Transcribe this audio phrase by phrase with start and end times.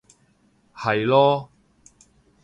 [0.75, 1.47] 係囉